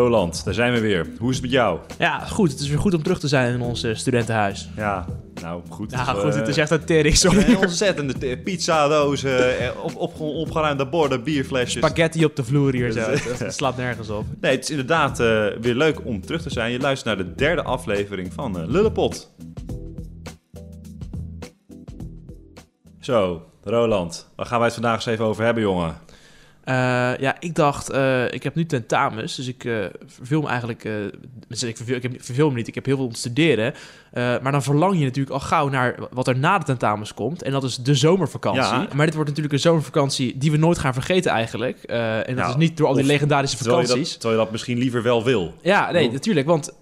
[0.00, 1.06] Roland, daar zijn we weer.
[1.18, 1.78] Hoe is het met jou?
[1.98, 2.50] Ja, goed.
[2.50, 4.68] Het is weer goed om terug te zijn in ons eh, studentenhuis.
[4.76, 5.06] Ja,
[5.42, 5.90] nou goed.
[5.90, 6.32] Ja, dus, goed.
[6.32, 7.16] eh, Het is echt een tering.
[7.16, 7.54] Sorry.
[7.54, 11.84] Ontzettende pizzadozen, eh, op, op, opgeruimde borden, bierflesjes.
[11.86, 13.00] Spaghetti op de vloer hier zo.
[13.44, 14.24] Het, slaat nergens op.
[14.40, 16.72] Nee, het is inderdaad eh, weer leuk om terug te zijn.
[16.72, 19.34] Je luistert naar de derde aflevering van eh Lullepot.
[23.00, 25.96] Zo, Roland, waar gaan wij het vandaag eens even over hebben, jongen?
[26.66, 30.88] Eh, ja, ik dacht, eh, ik heb nu tentamens, dus ik eh, verveel me eigenlijk...
[31.48, 33.74] dus ik, verveel, ik heb, verveel me niet, ik heb heel veel om te studeren.
[34.12, 37.42] Maar dan verlang je natuurlijk al gauw naar wat er na de tentamens komt.
[37.42, 38.62] En dat is de zomervakantie.
[38.62, 38.88] Ja.
[38.94, 41.82] Maar dit wordt natuurlijk een zomervakantie die we nooit gaan vergeten eigenlijk.
[41.82, 44.10] En dat Nou, is niet door al die legendarische Terwijl je, vakanties.
[44.12, 45.54] dat, terwijl je dat misschien liever wel wil.
[45.62, 46.72] Ja, nee, natuurlijk, want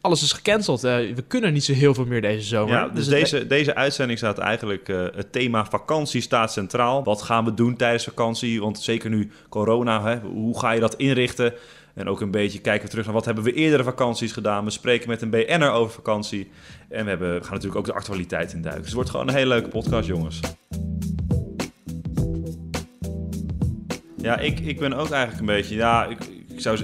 [0.00, 0.84] alles is gecanceld.
[0.84, 2.74] Eh, we kunnen niet zo heel veel meer deze zomer.
[2.74, 4.88] Ja, dus het- deze, deze uitzending staat eigenlijk...
[4.88, 7.04] eh, het thema vakantie staat centraal.
[7.04, 8.60] Wat gaan we doen tijdens vakantie?
[8.60, 11.52] Want zeker nu corona, hè, hoe ga je dat inrichten?
[11.94, 14.64] En ook een beetje kijken we terug naar wat hebben we eerdere vakanties gedaan.
[14.64, 16.50] We spreken met een BN'er over vakantie.
[16.88, 18.76] En we, hebben, we gaan natuurlijk ook de actualiteit induiken.
[18.76, 20.40] Dus het wordt gewoon een hele leuke podcast, jongens.
[24.16, 25.74] Ja, ik, ik ben ook eigenlijk een beetje...
[25.74, 26.18] Ja, ik,
[26.48, 26.78] ik, zou,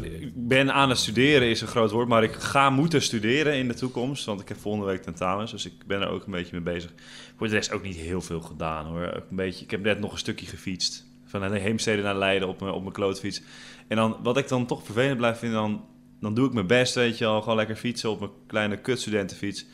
[0.49, 3.75] ben aan het studeren is een groot woord, maar ik ga moeten studeren in de
[3.75, 4.25] toekomst.
[4.25, 6.93] Want ik heb volgende week tentamens, dus ik ben er ook een beetje mee bezig.
[7.37, 9.23] Voor de rest ook niet heel veel gedaan hoor.
[9.31, 11.07] Een beetje, ik heb net nog een stukje gefietst.
[11.25, 13.43] Van Heemstede naar Leiden op mijn, op mijn klootfiets.
[13.89, 15.85] En dan, wat ik dan toch vervelend blijf vinden, dan,
[16.21, 17.41] dan doe ik mijn best, weet je wel.
[17.41, 19.67] Gewoon lekker fietsen op mijn kleine kutstudentenfiets.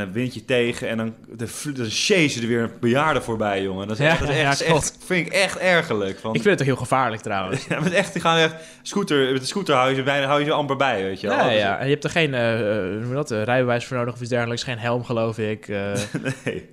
[0.00, 3.62] En dan wind je tegen en dan, de, de chase er weer een bejaarde voorbij,
[3.62, 3.88] jongen.
[3.88, 6.18] Dat is, Ja, echt, dat is echt, vind ik echt ergerlijk.
[6.18, 7.66] Van, Ik vind het toch heel gevaarlijk trouwens.
[7.68, 10.46] ja, met echt, die gaan echt scooter, met de scooter hou je, bijna, hou je
[10.46, 11.36] ze amper bij, weet je wel.
[11.36, 11.78] Ja, ja.
[11.78, 14.62] En je hebt er geen je dat, eh, rijbewijs voor nodig of iets dergelijks.
[14.62, 15.68] Geen helm, geloof ik.
[16.44, 16.72] Nee.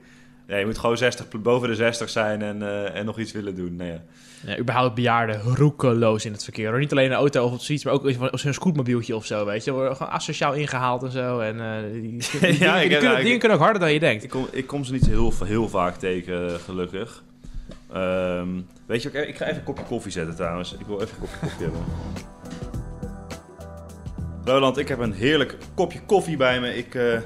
[0.52, 3.32] Nee, je moet gewoon 60, pl- boven de 60 zijn en, eh, en nog iets
[3.32, 3.76] willen doen.
[3.76, 4.02] Nee, ja.
[4.46, 6.70] ja, überhaupt bejaarden roekeloos in het verkeer.
[6.70, 6.80] Hoor.
[6.80, 9.72] Niet alleen een auto of zoiets, maar ook zo'n scootmobieltje of zo, weet je.
[9.72, 11.40] Worden gewoon asociaal ingehaald en zo.
[11.40, 14.24] En eh, die, die, die kunnen, kunnen ook harder dan je denkt.
[14.24, 17.24] Ik, kom, ik kom ze niet heel, heel vaak tegen, gelukkig.
[17.94, 18.48] Ehm,
[18.86, 20.74] weet je, ik, ik ga even een kopje koffie zetten trouwens.
[20.74, 21.82] Ik wil even een kopje koffie hebben.
[24.46, 26.78] Roland, ik heb een heerlijk kopje koffie bij me.
[26.78, 27.20] Ik eh,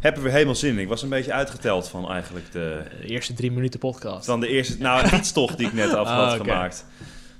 [0.00, 0.78] heb er weer helemaal zin in.
[0.78, 4.24] Ik was een beetje uitgeteld van eigenlijk de, De eerste drie minuten podcast.
[4.26, 6.50] van de eerste, nou, een fietstocht die ik net af had Ah, oké.
[6.50, 6.86] gemaakt.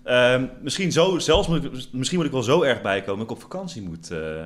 [0.05, 3.37] Ehm, misschien, zo, zelfs moet ik, misschien moet ik wel zo erg bijkomen dat ik
[3.37, 4.11] op vakantie moet.
[4.11, 4.45] eh.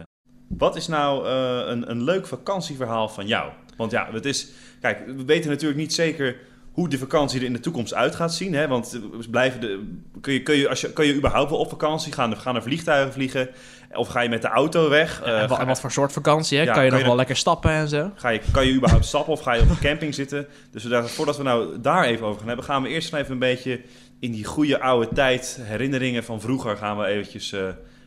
[0.48, 3.52] Wat is nou eh, een, een leuk vakantieverhaal van jou?
[3.76, 4.48] Want ja, het is,
[4.80, 6.36] kijk, we weten natuurlijk niet zeker
[6.72, 8.54] hoe de vakantie er in de toekomst uit gaat zien.
[8.54, 8.68] Hè?
[8.68, 11.68] Want we blijven de, kun, je, kun, je, als je, kun je überhaupt wel op
[11.68, 12.36] vakantie gaan?
[12.36, 13.48] Gaan er vliegtuigen vliegen?
[13.92, 15.20] Of ga je met de auto weg?
[15.24, 16.64] Ja, en Eh, wat, voor soort vakantie, hè?
[16.64, 18.10] Ja, kan je nog wel er- lekker stappen en zo?
[18.14, 20.46] Ga je, kan je überhaupt stappen of ga je op een camping zitten?
[20.70, 23.80] Dus voordat we nou daar even over gaan hebben, gaan we eerst even een beetje
[24.20, 27.60] in die goede oude tijd, herinneringen van vroeger, gaan we eventjes eh,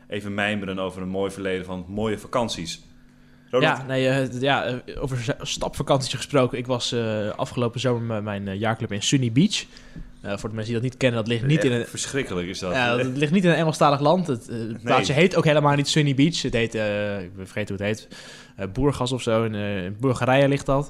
[0.07, 2.83] even mijmeren over een mooi verleden van mooie vakanties.
[3.51, 6.57] Ja, nee, eh, ja, eh, over stapvakanties gesproken.
[6.57, 9.66] Ik was eh, afgelopen zomer met mijn jaarclub in Sunny Beach.
[10.25, 11.85] Eh, voor de mensen die dat niet kennen, dat ligt niet in een...
[11.85, 12.73] Verschrikkelijk is dat.
[12.73, 14.28] Ja, het ligt niet in een Engelstalig land.
[14.28, 16.41] Het, het plaatsje heet ook helemaal niet Sunny Beach.
[16.41, 18.07] Het heet, eh, ik ben vergeten hoe het heet,
[18.55, 19.44] eh, Boergas of zo.
[19.44, 20.89] In, eh, in Bulgarije ligt dat.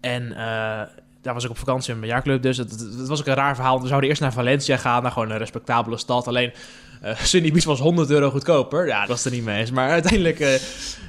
[0.00, 0.82] En eh,
[1.22, 2.42] daar was ik op vakantie met mijn jaarclub.
[2.42, 3.80] Dus het, was ook een raar verhaal.
[3.80, 6.26] We zouden eerst naar Valencia gaan, naar gewoon een respectabele stad.
[6.26, 6.52] Alleen
[7.22, 8.86] Sunny Beach was 100 euro goedkoper.
[8.86, 9.70] Ja, dat was er niet mee eens.
[9.70, 10.54] Maar uiteindelijk, eh,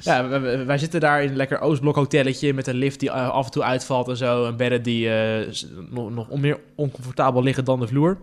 [0.00, 0.28] ja,
[0.66, 3.50] wij- zitten daar in een lekker Oostblok hotelletje met een lift die eh, af en
[3.50, 4.46] toe uitvalt en zo.
[4.46, 5.10] En bedden die
[5.90, 8.18] nog, nog meer oncomfortabel liggen dan de vloer.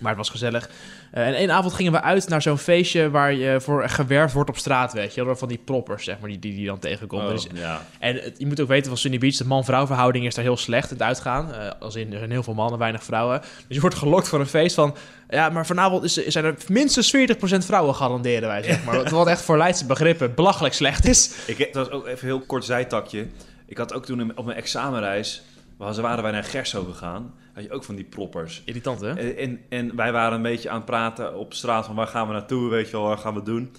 [0.00, 0.68] Maar het was gezellig.
[1.10, 4.50] Eh, en één avond gingen we uit naar zo'n feestje waar je voor gewerfd wordt
[4.50, 5.24] op straat, weet je.
[5.24, 7.22] Door van die proppers, zeg maar, die, die, die dan tegenkomt.
[7.22, 7.82] Oh, Dus- ja.
[7.98, 10.56] en het- je moet ook weten van Sunny Beach, de man-vrouw verhouding is daar heel
[10.56, 11.52] slecht in het uitgaan.
[11.54, 13.40] Eh, als in, er zijn heel veel mannen, weinig vrouwen.
[13.40, 14.96] Dus je wordt gelokt voor een feest van...
[15.30, 19.10] Ja, maar vanavond is, zijn er minstens 40% vrouwen garanderen wij, zeg maar.
[19.10, 21.30] Wat echt voor Leidse begrippen belachelijk slecht is.
[21.46, 23.26] Ik, dat was ook even een heel kort zijtakje.
[23.66, 25.42] Ik had ook toen op mijn examenreis,
[25.76, 28.62] waren waren wij naar Gerso gegaan, had je ook van die proppers.
[28.64, 29.10] Irritant, hè?
[29.14, 32.26] En, en, en wij waren een beetje aan het praten op straat van waar gaan
[32.26, 33.72] we naartoe, weet je wel, waar gaan we doen.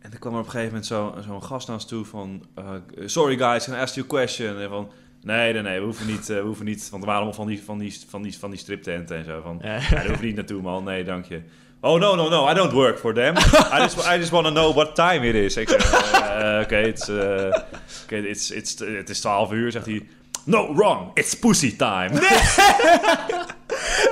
[0.00, 2.46] En dan kwam er op een gegeven moment zo- zo'n gast naar ons toe van,
[2.54, 2.64] eh,
[3.04, 4.58] sorry guys, can I ask you a question?
[4.58, 4.90] En van,
[5.22, 7.46] nee, nee, nee, we hoeven niet, eh, we hoeven niet, want er waren allemaal van
[7.46, 9.40] die, van die, van die, van die striptenten en zo.
[9.42, 9.74] Van, Ja.
[9.74, 11.40] ja, daar je niet naartoe man, nee, dank je.
[11.80, 13.36] Oh, no, no, no, I don't work for them.
[13.36, 15.56] I just, I just want to know what time it is.
[15.56, 17.62] Ik zeg, eh, oké, it's, eh,
[18.04, 20.06] oké, it's, it's, het is 12 uur, zegt hij.
[20.44, 22.10] No, wrong, it's pussy time.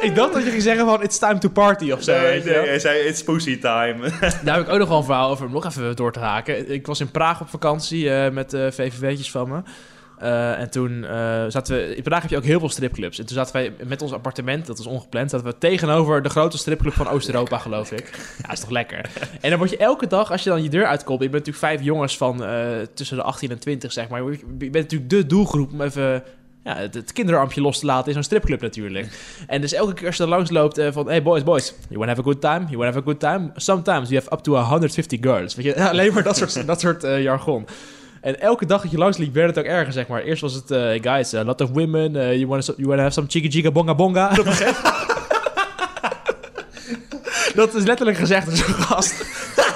[0.00, 2.44] Ik dacht dat je ging zeggen van, it's time to party of zo, Nee, weet
[2.44, 4.10] nee, hij zei, it's pussy time.
[4.44, 6.70] Daar heb ik ook nog wel een verhaal over, om nog even door te haken.
[6.70, 9.62] Ik was in Praag op vakantie eh, met eh VVV'tjes van me.
[10.20, 11.96] Eh, en toen eh, zaten we...
[11.96, 13.18] In Praag heb je ook heel veel stripclubs.
[13.18, 15.30] En toen zaten wij met ons appartement, dat was ongepland...
[15.30, 18.34] zaten we tegenover de grote stripclub van Oost-Europa, geloof ik.
[18.42, 19.10] Ja, is toch lekker.
[19.40, 21.22] En dan word je elke dag, als je dan je deur uitkomt...
[21.22, 24.22] Je bent natuurlijk vijf jongens van eh, tussen de 18 en 20, zeg maar.
[24.22, 26.22] Je bent natuurlijk de doelgroep om even
[26.64, 29.08] ja, het, het kinderarmpje los te laten in zo'n stripclub natuurlijk.
[29.46, 31.08] En dus elke keer als je er langs loopt uh, van...
[31.08, 32.60] Hey boys, boys, you wanna have a good time?
[32.60, 33.50] You wanna have a good time?
[33.54, 35.54] Sometimes you have up to 150 girls.
[35.54, 37.66] Weet je, alleen maar dat soort, dat soort uh, jargon.
[38.20, 40.22] En elke dag dat je langs liep, werd het ook erger, zeg maar.
[40.22, 43.26] Eerst was het, uh, guys, a lot of women, you, wanna, you wanna have some
[43.28, 44.28] chicka chicka bonga bonga.
[47.54, 49.14] dat is letterlijk gezegd door zo'n gast.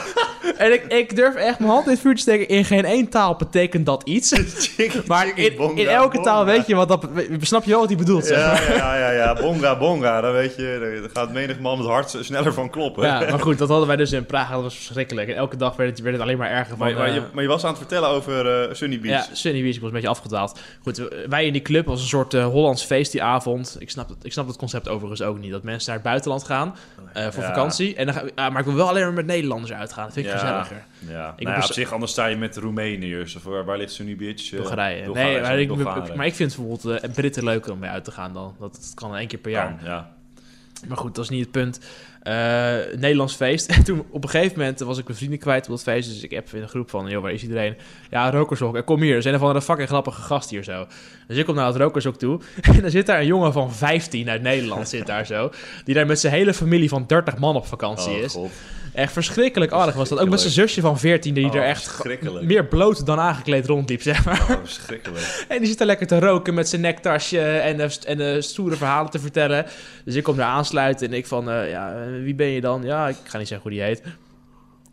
[0.56, 2.48] En ik, ik durf echt mijn hand in het vuur te steken.
[2.48, 4.32] In geen één taal betekent dat iets.
[5.06, 7.08] maar in, in elke taal weet je wat dat...
[7.40, 9.34] Snap je wel wat hij bedoelt, zeg ja, ja, ja, ja.
[9.34, 10.20] Bonga, bonga.
[10.20, 13.06] Dan weet je, daar gaat menig man het hart sneller van kloppen.
[13.06, 14.50] Ja, maar goed, dat hadden wij dus in Praag.
[14.50, 15.28] Dat was verschrikkelijk.
[15.28, 16.78] En elke dag werd het, werd het alleen maar erger van...
[16.78, 19.28] Maar, maar, je, maar je, was aan het vertellen over uh, Sunny Beach.
[19.28, 19.74] Ja, Sunny Beach.
[19.74, 20.60] Ik was een beetje afgedwaald.
[20.82, 23.76] Goed, wij in die club was een soort uh, Hollands feest die avond.
[23.78, 25.50] Ik snap, het, ik snap het concept overigens ook niet.
[25.50, 26.74] Dat mensen naar het buitenland gaan
[27.16, 27.48] uh, voor ja.
[27.48, 27.94] vakantie.
[27.94, 30.04] En dan, uh, maar ik wil wel alleen maar met Nederlanders uitgaan.
[30.04, 30.38] Dat vind ik ja.
[30.44, 30.84] Gezelliger.
[30.98, 33.36] Ja, ik nou ja, op zich anders sta je met Roemeniërs.
[33.36, 34.52] Of waar, waar ligt Sunny Beach?
[34.52, 35.12] Uh, Bulgarije.
[35.12, 38.32] Nee, maar ik, maar ik vind bijvoorbeeld uh, Britten leuker om mee uit te gaan
[38.32, 38.54] dan.
[38.58, 39.74] Dat, dat kan één keer per jaar.
[39.76, 40.14] Kan, ja.
[40.88, 41.80] Maar goed, dat is niet het punt.
[42.22, 42.34] Uh,
[42.96, 43.68] Nederlands feest.
[43.68, 46.08] En toen op een gegeven moment was ik mijn vrienden kwijt op dat feest.
[46.08, 47.76] Dus ik heb in een groep van, joh, waar is iedereen?
[48.10, 48.86] Ja, Rokershok.
[48.86, 49.16] Kom hier.
[49.16, 50.86] Er zijn een van de fucking grappige gast hier zo.
[51.26, 52.40] Dus ik kom naar het Rokershok toe.
[52.76, 55.50] En dan zit daar een jongen van 15 uit Nederland zit daar zo.
[55.84, 58.32] Die daar met zijn hele familie van 30 man op vakantie oh, is.
[58.32, 58.50] God.
[58.94, 60.18] Echt verschrikkelijk aardig was dat.
[60.18, 62.04] Ook met zijn zusje van 14, die oh, er echt
[62.42, 64.40] meer bloot dan aangekleed rondliep, zeg maar.
[64.40, 65.44] Oh, verschrikkelijk.
[65.48, 68.76] en die zit er lekker te roken met zijn nektasje en de, en de stoere
[68.76, 69.66] verhalen te vertellen.
[70.04, 72.82] Dus ik kom daar aansluiten en ik van, uh, ja, wie ben je dan?
[72.82, 74.02] Ja, ik ga niet zeggen hoe die heet.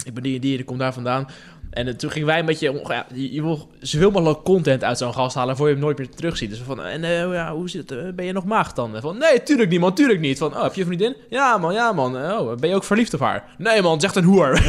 [0.06, 1.28] Ik ben die en die, ik kom daar vandaan.
[1.72, 2.82] En uh, toen gingen wij een beetje...
[2.88, 5.58] Ja, je, je wil zoveel mogelijk content uit zo'n gast halen...
[5.58, 6.50] voor je hem nooit meer terugziet.
[6.50, 6.84] Dus van...
[6.84, 8.16] En uh, ja, hoe zit het?
[8.16, 8.98] ben je nog maagd dan?
[9.02, 9.18] Van...
[9.18, 9.94] Nee, tuurlijk niet, man.
[9.94, 10.38] Tuurlijk niet.
[10.38, 10.56] Van...
[10.56, 11.16] Oh, heb je een vriendin?
[11.30, 11.74] Ja, man.
[11.74, 12.16] Ja, man.
[12.16, 13.44] Oh, ben je ook verliefd op haar?
[13.58, 14.00] Nee, man.
[14.00, 14.62] Zegt een hoer.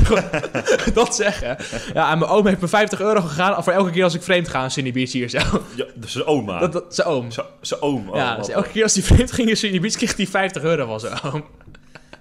[0.94, 1.56] dat zeggen.
[1.94, 3.64] Ja, en mijn oom heeft me 50 euro gegaan...
[3.64, 5.38] voor elke keer als ik vreemd ga in Cindy Beach hier zo.
[5.74, 6.58] Ja, dus zijn oma.
[6.58, 7.30] Dat, dat, zijn oom.
[7.60, 8.08] Zijn oom.
[8.08, 9.94] Oh, ja, dus elke keer als hij vreemd ging in Cindy Beach...
[9.94, 11.44] kreeg hij 50 euro van zijn oom.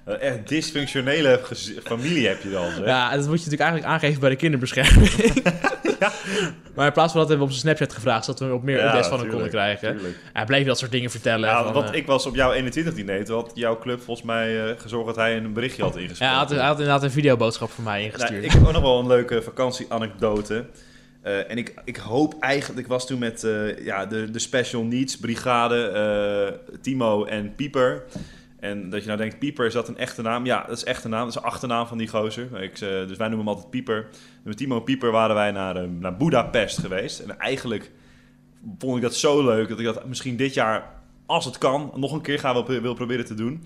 [0.05, 1.39] Een echt dysfunctionele
[1.83, 2.71] familie heb je dan.
[2.71, 2.85] Zeg.
[2.85, 5.11] Ja, dat moet je natuurlijk eigenlijk aangeven bij de kinderbescherming.
[5.99, 6.11] ja.
[6.75, 8.77] Maar in plaats van dat hebben we op zijn Snapchat gevraagd, zodat we op meer
[8.77, 9.95] updates ja, van hem konden krijgen.
[9.95, 10.17] Tuurlijk.
[10.33, 11.49] Hij bleef dat soort dingen vertellen.
[11.49, 14.27] Ja, van, want uh, ik was op jouw 21 diner, toen had jouw club volgens
[14.27, 16.19] mij uh, gezorgd dat hij een berichtje had ingestuurd.
[16.19, 18.31] Ja, hij had, hij had inderdaad een videoboodschap voor mij ingestuurd.
[18.31, 20.65] Nou, ik heb ook nog wel een leuke vakantieanekdote.
[21.23, 23.47] Uh, en ik, ik hoop eigenlijk, ik was toen met
[23.83, 28.03] ja, de, de Special Needs Brigade, Timo en Pieper.
[28.61, 30.45] En dat je nou denkt, Pieper, is dat een echte naam?
[30.45, 31.19] Ja, dat is echte naam.
[31.19, 32.61] Dat is de achternaam van die gozer.
[32.63, 34.07] Ik, dus wij noemen hem altijd Pieper.
[34.43, 37.19] Met Timo Pieper waren wij naar, naar Budapest geweest.
[37.19, 37.91] En eigenlijk
[38.77, 40.89] vond ik dat zo leuk dat ik dat misschien dit jaar,
[41.25, 43.63] als het kan, nog een keer gaan wil, proberen te doen.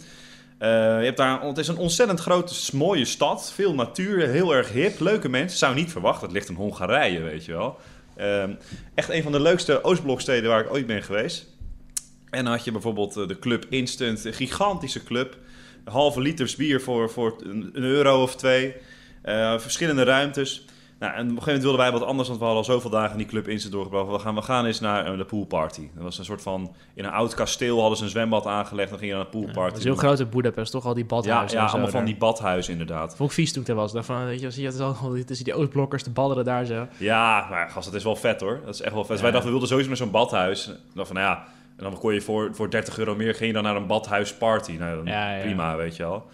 [0.60, 0.70] Uh,
[1.00, 3.52] je hebt daar, het is een ontzettend grote, mooie stad.
[3.54, 5.58] Veel natuur, heel erg hip, leuke mensen.
[5.58, 7.80] Zou niet verwachten, het ligt in Hongarije, weet je wel.
[8.18, 8.44] Uh,
[8.94, 11.55] echt een van de leukste Oostbloksteden waar ik ooit ben geweest.
[12.36, 15.38] En dan had je bijvoorbeeld de Club Instant, een gigantische club.
[15.84, 18.76] Een halve liters bier voor, voor een euro of twee.
[19.26, 20.66] Uh, verschillende ruimtes.
[21.00, 22.90] Nou, en op een gegeven moment wilden wij wat anders, want we hadden al zoveel
[22.90, 24.12] dagen in die Club Instant doorgebracht.
[24.12, 25.90] We gaan, we gaan eens naar de poolparty.
[25.94, 28.90] Dat was een soort van, in een oud kasteel hadden ze een zwembad aangelegd.
[28.90, 29.60] Dan ging je naar een poolparty.
[29.60, 30.86] Ja, dat is heel groot in Budapest, toch?
[30.86, 31.58] Al die badhuizen.
[31.58, 33.16] Ja, ja allemaal van die badhuizen inderdaad.
[33.16, 33.92] Vond ik vies toen ik er was.
[33.92, 36.66] Dacht van, weet je, zie je, het is al tussen die Oostblokkers te badderen daar
[36.66, 36.88] zo.
[36.98, 38.62] Ja, maar gast, dat is wel vet hoor.
[38.66, 39.12] Dat is echt wel vet.
[39.12, 40.72] Dus wij dachten, we wilden sowieso naar zo'n badhuis.
[40.94, 41.54] Dacht van, nou ja...
[41.78, 44.72] En dan kon je voor, voor 30 euro meer, ging je dan naar een badhuisparty.
[44.72, 45.42] Nou, dan ja, ja.
[45.42, 46.26] prima, weet je wel.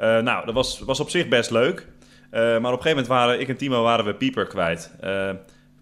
[0.00, 1.86] Uh, nou, dat was, was op zich best leuk.
[2.32, 4.90] Uh, maar op een gegeven moment waren ik en Timo waren we Pieper kwijt.
[5.04, 5.30] Uh,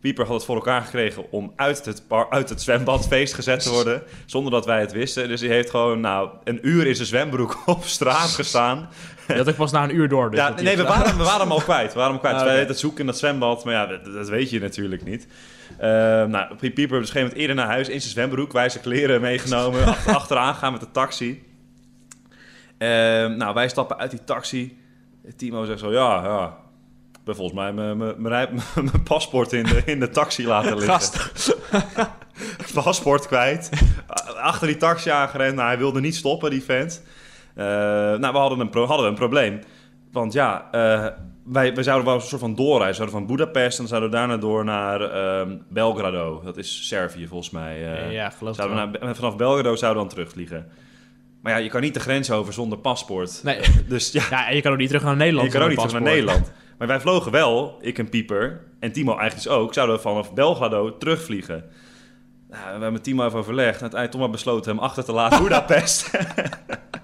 [0.01, 3.71] Pieper had het voor elkaar gekregen om uit het, uit het zwembad feest gezet te
[3.71, 4.03] worden.
[4.27, 5.29] Zonder dat wij het wisten.
[5.29, 8.89] Dus hij heeft gewoon nou, een uur in zijn zwembroek op straat gestaan.
[9.27, 10.31] Had ook pas na een uur door.
[10.31, 11.93] Dus ja, nee, we waren, we waren hem al kwijt.
[11.93, 12.35] We waren hem kwijt.
[12.37, 12.55] Ah, okay.
[12.55, 13.65] Wij het zoeken in dat zwembad.
[13.65, 15.27] Maar ja, dat, dat weet je natuurlijk niet.
[15.73, 15.87] Uh,
[16.25, 18.53] nou, Pieper op een gegeven moment eerder naar huis in zijn zwembroek.
[18.53, 19.87] Wij zijn kleren meegenomen.
[19.87, 21.43] achter, achteraan gaan met de taxi.
[22.79, 22.89] Uh,
[23.27, 24.79] nou, wij stappen uit die taxi.
[25.37, 26.57] Timo zegt zo, ja, ja.
[27.13, 27.73] Ik ben volgens mij
[28.17, 30.93] mijn paspoort in de, in de taxi laten liggen.
[30.93, 31.57] Gast.
[32.85, 33.71] paspoort kwijt.
[34.37, 35.55] Achter die taxi aangerend.
[35.55, 37.03] Nou, hij wilde niet stoppen, die vent.
[37.55, 39.61] Uh, nou, we hadden een, pro hadden een probleem.
[40.13, 41.07] Want ja, uh,
[41.53, 43.05] wij, wij zouden wel een soort van doorreizen.
[43.05, 46.41] We zouden van Budapest en dan zouden we daarna door naar uh, Belgrado.
[46.45, 48.05] Dat is Servië volgens mij.
[48.07, 48.71] Uh, ja, geloof ik.
[48.71, 50.67] Naar, vanaf Belgrado zouden we dan terugvliegen.
[51.43, 53.41] Maar ja, je kan niet de grens over zonder paspoort.
[53.45, 53.61] Nee.
[53.89, 54.23] Dus ja.
[54.31, 55.47] ja en je kan ook niet terug naar Nederland.
[55.47, 56.53] Je kan ook niet terug naar Nederland.
[56.79, 60.35] Maar wij vlogen wel, ik en Pieper, en Timo eigenlijk dus ook, zouden we vanaf
[60.35, 61.65] Belgrado terugvliegen.
[62.49, 63.77] Nou, we hebben met Timo even overlegd.
[63.77, 65.43] En uiteindelijk toch maar besloten hem achter te laten.
[65.49, 66.11] Budapest.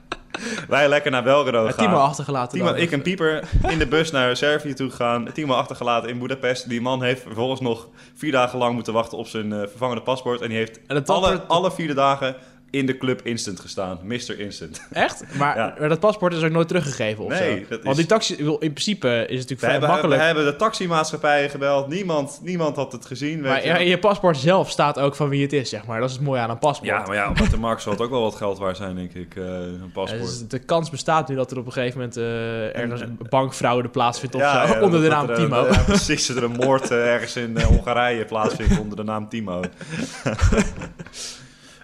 [0.68, 1.86] Wij lekker naar Belgrado gaan.
[1.86, 2.58] Timo achtergelaten.
[2.58, 2.80] Timo, dan.
[2.80, 5.32] ik en Pieper in de bus naar Servië toe gegaan.
[5.32, 6.68] Timo achtergelaten in Budapest.
[6.68, 10.40] Die man heeft vervolgens nog vier dagen lang moeten wachten op zijn eh, vervangende paspoort.
[10.40, 12.36] En die heeft En alle, alle vier dagen
[12.76, 13.98] in de club Instant gestaan.
[14.02, 14.38] Mr.
[14.40, 14.80] Instant.
[14.92, 15.22] Echt?
[15.38, 15.74] Maar, Ja.
[15.78, 17.64] maar dat paspoort is ook nooit teruggegeven of Nee, zo?
[17.68, 20.22] dat Want die taxi, in principe is het natuurlijk We vrij hebben, we makkelijk.
[20.22, 21.88] hebben de taximaatschappijen gebeld.
[21.88, 23.34] Niemand, niemand had het gezien.
[23.42, 23.68] Weet maar je.
[23.68, 26.00] ja, je paspoort zelf staat ook van wie het is, zeg maar.
[26.00, 26.90] Dat is het mooie aan een paspoort.
[26.90, 29.12] Ja, maar ja, op de markt zal het ook wel wat geld waard zijn, denk
[29.14, 29.36] ik.
[29.36, 30.20] eh, een Ja, paspoort.
[30.22, 33.88] dus de kans bestaat nu dat er op een gegeven moment eh, ergens een bankfraude
[33.88, 35.66] plaatsvindt of zo, onder de naam er, Timo.
[35.66, 39.60] Ja, precies, dat er een moord eh, ergens in Hongarije plaatsvindt onder de naam Timo.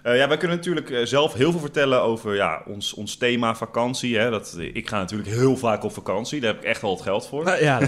[0.03, 3.55] Eh, ja, wij kunnen natuurlijk eh, zelf heel veel vertellen over ja, ons, ons thema
[3.55, 4.17] vakantie.
[4.17, 4.29] Hè.
[4.29, 7.27] Dat, ik ga natuurlijk heel vaak op vakantie, daar heb ik echt wel het geld
[7.27, 7.43] voor.
[7.43, 7.79] Nou, ja,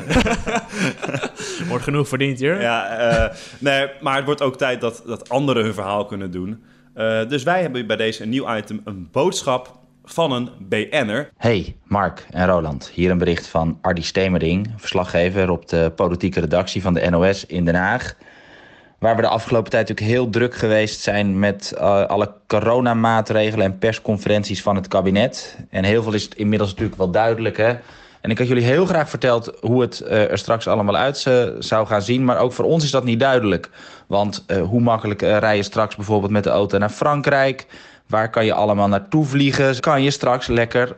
[1.69, 2.62] wordt genoeg verdiend hier.
[2.62, 6.63] Ja, eh, nee, maar het wordt ook tijd dat, dat anderen hun verhaal kunnen doen.
[6.93, 11.29] Eh, dus wij hebben bij deze een nieuw item, een boodschap van een BN'er.
[11.38, 12.91] Hey, Mark en Roland.
[12.93, 17.65] Hier een bericht van Ardy Stemering, verslaggever op de politieke redactie van de NOS in
[17.65, 18.15] Den Haag.
[19.05, 23.77] Waar we de afgelopen tijd natuurlijk heel druk geweest zijn met eh, alle coronamaatregelen en
[23.77, 25.57] persconferenties van het kabinet.
[25.69, 27.57] En heel veel is het inmiddels natuurlijk wel duidelijk.
[27.57, 27.75] Hè?
[28.21, 31.43] En ik had jullie heel graag verteld hoe het eh, er straks allemaal uit eh,
[31.59, 32.25] zou gaan zien.
[32.25, 33.69] Maar ook voor ons is dat niet duidelijk.
[34.07, 37.65] Want hoe makkelijk rij je straks bijvoorbeeld met de auto naar Frankrijk?
[38.07, 39.79] Waar kan je allemaal naartoe vliegen?
[39.79, 40.95] Kan je straks lekker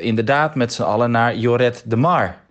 [0.00, 2.41] inderdaad met z'n allen naar Joret de Mar?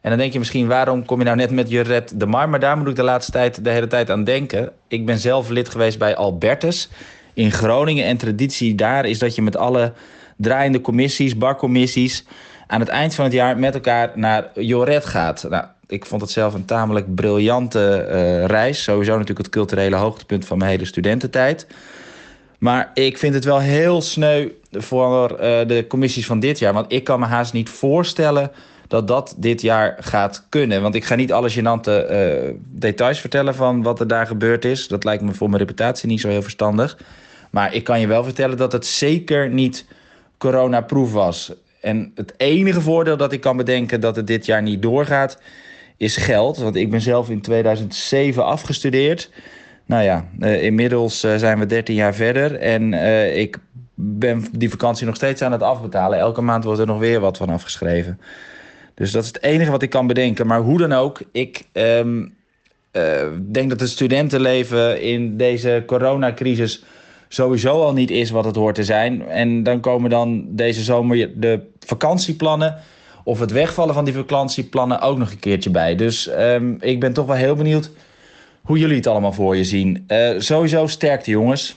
[0.00, 2.48] En dan denk je misschien, waarom kom je nou net met Joret de Mar?
[2.48, 4.72] Maar daar moet ik de laatste tijd de hele tijd aan denken.
[4.88, 6.88] Ik ben zelf lid geweest bij Albertus
[7.34, 8.04] in Groningen.
[8.04, 9.92] En traditie daar is dat je met alle
[10.36, 12.24] draaiende commissies, barcommissies...
[12.66, 15.46] aan het eind van het jaar met elkaar naar Joret gaat.
[15.48, 18.82] Nou, ik vond het zelf een tamelijk briljante eh, reis.
[18.82, 21.66] Sowieso natuurlijk het culturele hoogtepunt van mijn hele studententijd.
[22.58, 26.72] Maar ik vind het wel heel sneu voor eh, de commissies van dit jaar.
[26.72, 28.50] Want ik kan me haast niet voorstellen
[28.90, 30.82] dat dat dit jaar gaat kunnen.
[30.82, 34.88] Want ik ga niet alle gênante eh, details vertellen van wat er daar gebeurd is.
[34.88, 36.98] Dat lijkt me voor mijn reputatie niet zo heel verstandig.
[37.50, 39.86] Maar ik kan je wel vertellen dat het zeker niet
[40.38, 41.52] coronaproof was.
[41.80, 45.38] En het enige voordeel dat ik kan bedenken dat het dit jaar niet doorgaat,
[45.96, 46.56] is geld.
[46.56, 49.30] Want ik ben zelf in 2007 afgestudeerd.
[49.86, 52.56] Nou ja, eh, inmiddels eh, zijn we 13 jaar verder.
[52.56, 52.92] En
[53.36, 53.58] ik
[53.94, 56.18] ben die vakantie nog steeds aan het afbetalen.
[56.18, 58.20] Elke maand wordt er nog weer wat van afgeschreven.
[59.00, 60.46] Dus dat is het enige wat ik kan bedenken.
[60.46, 62.26] Maar hoe dan ook, ik ehm,
[62.90, 66.84] eh, denk dat het studentenleven in deze coronacrisis
[67.28, 69.28] sowieso al niet is wat het hoort te zijn.
[69.28, 72.76] En dan komen dan deze zomer de vakantieplannen
[73.24, 75.96] of het wegvallen van die vakantieplannen ook nog een keertje bij.
[75.96, 77.90] Dus ehm, ik ben toch wel heel benieuwd
[78.62, 80.04] hoe jullie het allemaal voor je zien.
[80.06, 81.76] Eh, sowieso sterkte jongens.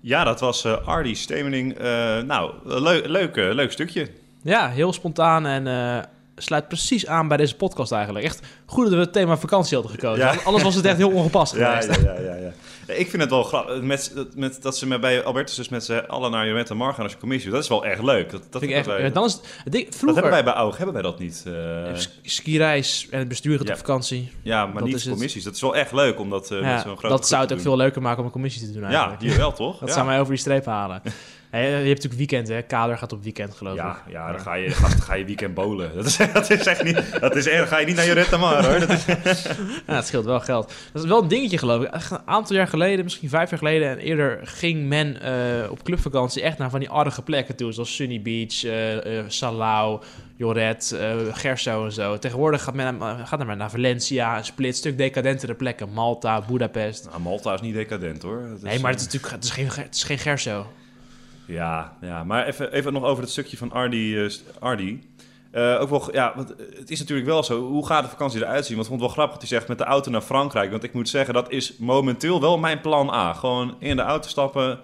[0.00, 1.78] Ja, dat was eh Ardy Stemening.
[1.78, 4.08] Eh, nou, leuk, leuk, leuk stukje.
[4.42, 5.98] Ja, heel spontaan en eh,
[6.38, 8.24] sluit precies aan bij deze podcast eigenlijk.
[8.24, 10.24] Echt goed dat we het thema vakantie hadden gekozen.
[10.24, 10.34] Ja.
[10.44, 12.00] Anders was het echt heel ongepast Ja, geweest.
[12.02, 12.50] ja, ja, ja, ja.
[12.94, 15.92] Ik vind het wel grappig met, met, dat ze met, bij Albertus dus met z'n
[16.08, 17.50] allen naar Joret en Mar gaan als je commissie.
[17.50, 18.30] Dat is wel echt leuk.
[18.30, 19.32] Dat, dat, Vind ik echt, wij- dan is
[19.64, 21.42] het, ding- dat vroeger, hebben wij bij AUG, hebben wij dat niet.
[21.46, 21.52] eh,
[21.94, 23.72] sk- skireis en het bestuur gaat Ja.
[23.72, 24.32] op vakantie.
[24.42, 25.12] ja, maar dat niet is het.
[25.12, 25.44] commissies.
[25.44, 27.60] Dat is wel echt leuk om dat eh, met zo'n grote dat zou het ook
[27.60, 29.20] veel leuker maken om een commissie te doen eigenlijk.
[29.22, 29.78] Ja, hier wel, toch?
[29.78, 31.02] Dat zou mij over die streep halen.
[31.50, 32.62] Je hebt natuurlijk weekend, hè?
[32.62, 33.80] Kader gaat op weekend, geloof ik.
[33.80, 35.94] Ja, ja, dan ga je, ga, ga je weekend bowlen.
[35.94, 37.20] Dat is, dat is echt niet...
[37.20, 38.78] Dat is echt, dan ga je niet naar Joret en Mar, hoor.
[38.78, 39.04] Dat is,
[39.86, 40.72] Ja, het scheelt wel geld.
[40.92, 41.92] Dat is wel een dingetje, geloof ik.
[41.92, 46.42] Een aantal jaar geleden, misschien vijf jaar geleden en eerder, ging men eh, op clubvakantie
[46.42, 47.72] echt naar van die aardige plekken toe.
[47.72, 50.00] Zoals Sunny Beach, eh, Salau,
[50.36, 52.18] Joret, eh Gerso en zo.
[52.18, 55.92] Tegenwoordig gaat men, gaat men naar Valencia, een split, stuk decadentere plekken.
[55.92, 57.04] Malta, Budapest.
[57.10, 58.42] nou, Malta is niet decadent, hoor.
[58.56, 60.66] Is, Nee, maar het is natuurlijk het is geen, het is geen Gerso.
[61.48, 64.16] Ja, ja, maar even, even nog over het stukje van Ardy.
[64.16, 64.30] eh,
[64.62, 64.98] Ardy.
[65.50, 67.60] Eh, ook wel, ja, want het is natuurlijk wel zo.
[67.68, 68.76] Hoe gaat de vakantie eruit zien?
[68.76, 70.70] Want ik vond het wel grappig dat hij zegt met de auto naar Frankrijk.
[70.70, 73.32] Want ik moet zeggen, dat is momenteel wel mijn plan A.
[73.32, 74.80] Gewoon in de auto stappen,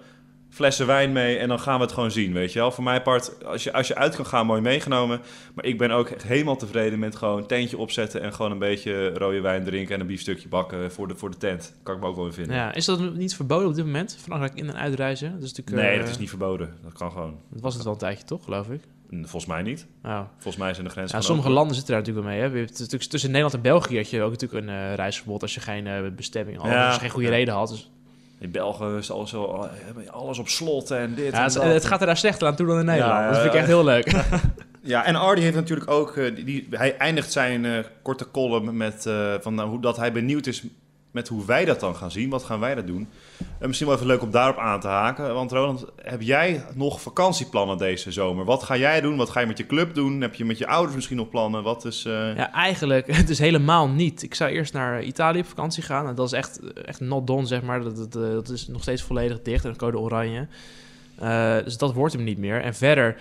[0.55, 2.71] flessen wijn mee en dan gaan we het gewoon zien, weet je wel.
[2.71, 5.21] Voor mijn part, als je, als je uit kan gaan, mooi meegenomen.
[5.55, 8.21] Maar ik ben ook echt helemaal tevreden met gewoon een tentje opzetten...
[8.21, 11.37] en gewoon een beetje rode wijn drinken en een biefstukje bakken voor de, voor de
[11.37, 11.75] tent.
[11.83, 12.55] Kan ik me ook wel in vinden.
[12.55, 14.17] Ja, is dat niet verboden op dit moment?
[14.21, 15.31] Frankrijk in- en uitreizen?
[15.33, 16.73] Dat is natuurlijk, Nee, eh, dat is niet verboden.
[16.83, 17.39] Dat kan gewoon.
[17.51, 18.81] Dat was het wel een tijdje, toch, geloof ik?
[19.09, 19.87] Volgens mij niet.
[20.03, 20.19] Oh.
[20.33, 21.57] Volgens mij zijn de grenzen Ja, sommige open.
[21.59, 22.49] landen zitten daar natuurlijk wel mee.
[22.51, 22.59] Hè.
[22.59, 25.87] Hebt tussen Nederland en België had je ook natuurlijk een eh, reisverbod als je geen
[25.87, 26.85] eh, bestemming had, Ja.
[26.85, 27.33] als je geen goede Ja.
[27.33, 27.69] reden had.
[27.69, 27.91] Dus,
[28.45, 31.63] In België is alles, zo, hebben alles op slot en dit ja, en het, dat.
[31.63, 33.19] het gaat er daar slechter aan toe dan in Nederland.
[33.19, 34.11] Ja, dat vind ik ja, echt heel leuk.
[34.81, 36.17] Ja, en Ardy heeft natuurlijk ook...
[36.17, 37.71] eh, die, die- hij eindigt zijn eh,
[38.01, 39.05] korte column met...
[39.05, 40.63] eh, van, hoe dat hij benieuwd is
[41.15, 42.29] met hoe wij dat dan gaan zien.
[42.29, 43.07] Wat gaan wij dat doen?
[43.59, 45.33] En misschien wel even leuk om daarop aan te haken.
[45.33, 48.45] Want Roland, heb jij nog vakantieplannen deze zomer?
[48.45, 49.15] Wat ga jij doen?
[49.15, 50.21] Wat ga je met je club doen?
[50.21, 51.63] Heb je met je ouders misschien nog plannen?
[51.63, 52.05] Wat is...
[52.05, 52.35] Uh...
[52.35, 54.23] Ja, eigenlijk, het is helemaal niet.
[54.23, 56.07] Ik zou eerst naar Italië op vakantie gaan.
[56.07, 57.83] En dat is echt, echt not done, zeg maar.
[57.83, 60.47] Dat, dat, dat is nog steeds volledig dicht en code oranje.
[61.63, 62.61] Dus dat wordt hem niet meer.
[62.61, 63.17] En verder...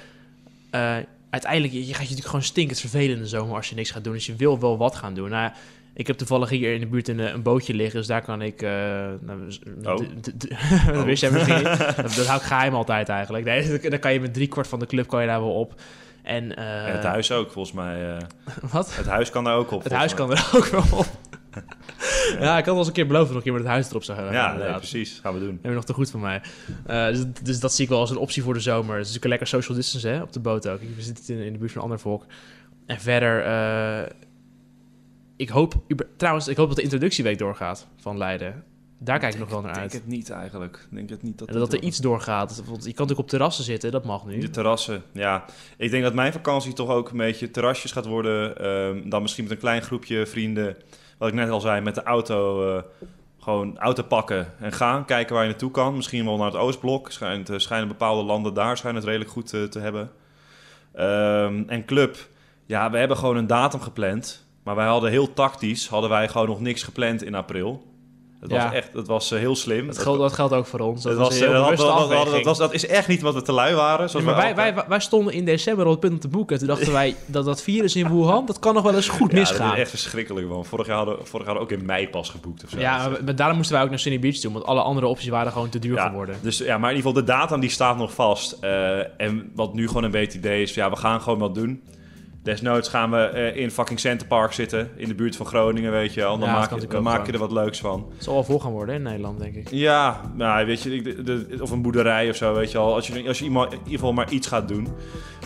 [1.30, 4.04] Uiteindelijk, je gaat je natuurlijk gewoon stinkend vervelen in de zomer als je niks gaat
[4.04, 4.12] doen.
[4.12, 5.30] Dus je wil wel wat gaan doen.
[5.30, 5.52] Nou,
[5.94, 8.62] ik heb toevallig hier in de buurt een, een bootje liggen, dus daar kan ik...
[8.62, 8.70] Uh,
[9.20, 9.50] nou,
[9.82, 9.98] oh.
[10.94, 11.62] dat wist jij misschien
[11.96, 13.44] dat, dat hou ik geheim altijd eigenlijk.
[13.44, 15.80] Nee, dan kan je met drie kwart van de club kan je daar wel op.
[16.22, 18.08] En, uh, het huis ook, volgens mij.
[18.08, 18.16] Uh,
[18.70, 18.96] Wat?
[18.96, 19.82] Het huis kan daar ook op.
[19.82, 21.06] Het huis kan er ook wel op.
[22.38, 24.04] ja, ik had al eens een keer beloofd nog een keer met het huis erop
[24.04, 24.32] zou gaan.
[24.32, 25.18] Ja, nee, precies.
[25.22, 25.58] Gaan we doen.
[25.62, 26.42] Heb je nog te goed van mij.
[26.86, 28.96] Uh, dus, dus, dat zie ik wel als een optie voor de zomer.
[28.96, 30.80] Het is natuurlijk een lekker social distance hè, op de boot ook.
[30.96, 32.26] We zitten in, in de buurt van een ander volk.
[32.86, 33.44] En verder,
[35.36, 35.74] ik hoop,
[36.16, 38.64] trouwens, ik hoop dat de introductieweek doorgaat van Leiden.
[38.98, 39.84] Daar kijk ik nog wel naar uit.
[39.84, 40.88] Ik denk het niet eigenlijk.
[40.90, 42.56] denk het niet dat, dat er iets doorgaat.
[42.56, 44.38] Want je kan natuurlijk op terrassen zitten, dat mag nu.
[44.38, 45.44] De terrassen, ja.
[45.76, 48.66] Ik denk dat mijn vakantie toch ook een beetje terrasjes gaat worden.
[48.68, 50.76] Um, dan misschien met een klein groepje vrienden.
[51.18, 52.68] Wat ik net al zei, met de auto.
[52.76, 52.82] Uh,
[53.38, 55.04] gewoon auto pakken en gaan.
[55.04, 55.96] Kijken waar je naartoe kan.
[55.96, 57.10] Misschien wel naar het Oostblok.
[57.10, 60.10] Schijnt, uh, schijnen bepaalde landen daar schijnen het redelijk goed uh, te hebben.
[60.94, 62.28] Um, en club.
[62.66, 64.43] Ja, we hebben gewoon een datum gepland.
[64.64, 67.82] Maar wij hadden heel tactisch, hadden wij gewoon nog niks gepland in april.
[68.40, 69.86] Het was echt, het was uh, heel slim.
[69.86, 71.02] Dat, geldt, dat geldt ook voor ons.
[71.02, 74.08] Dat, was, uh, dat, dat, was, dat is echt niet wat we te lui waren.
[74.12, 76.58] Ja, maar wij, wij, wij, wij, stonden in december op het punt om te boeken.
[76.58, 79.38] Toen dachten wij dat dat virus in Wuhan, dat kan nog wel eens goed ja,
[79.38, 79.66] misgaan.
[79.66, 80.48] Dat is echt verschrikkelijk.
[80.48, 80.64] Man.
[80.64, 82.64] Vorig jaar hadden, vorig jaar hadden we ook in mei pas geboekt.
[82.64, 82.78] Of zo.
[82.78, 84.52] Ja, maar, daarom moesten wij ook naar Sunny Beach doen.
[84.52, 86.36] Want alle andere opties waren gewoon te duur geworden.
[86.40, 88.56] Dus ja, maar in ieder geval de datum die staat nog vast.
[88.60, 91.82] Uh, en wat nu gewoon een beetje idee is, ja, we gaan gewoon wat doen.
[92.44, 96.14] Desnoods gaan we uh, in fucking Center Park zitten, in de buurt van Groningen, weet
[96.14, 96.38] je wel.
[96.38, 98.06] Dan ja, maak, je, dan maak je er wat leuks van.
[98.14, 99.70] Het zal wel vol gaan worden in Nederland, denk ik.
[99.70, 102.94] Ja, nou, weet je, de, de, of een boerderij of zo, weet je wel.
[102.94, 104.88] Als je, als je iemand, in ieder geval maar iets gaat doen.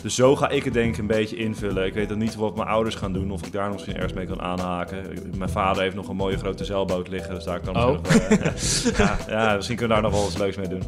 [0.03, 1.87] Dus zo ga ik het denk ik een beetje invullen.
[1.87, 4.27] Ik weet dan niet wat mijn ouders gaan doen, of ik daar misschien ergens mee
[4.27, 5.05] kan aanhaken.
[5.37, 7.87] Mijn vader heeft nog een mooie grote zeilboot liggen, dus daar kan oh.
[7.87, 8.39] nog wel,
[9.07, 10.83] ja, ja, misschien kunnen we daar nog wel eens leuks mee doen.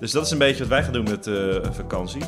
[0.00, 2.22] Dus dat is een beetje wat wij gaan doen met uh, vakantie.